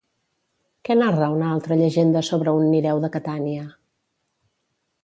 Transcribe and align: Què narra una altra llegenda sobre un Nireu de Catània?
Què 0.87 0.95
narra 1.01 1.27
una 1.35 1.51
altra 1.57 1.77
llegenda 1.83 2.25
sobre 2.31 2.57
un 2.63 2.67
Nireu 2.73 3.05
de 3.05 3.13
Catània? 3.19 3.71